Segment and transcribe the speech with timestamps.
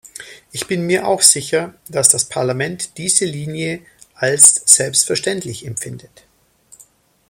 [0.51, 3.83] Ich bin mir auch sicher, dass das Parlament diese Linie
[4.15, 6.23] als selbstverständlich empfindet.